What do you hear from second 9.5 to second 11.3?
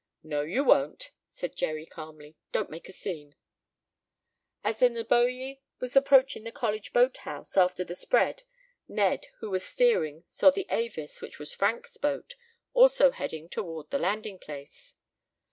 was steering, saw the Avis,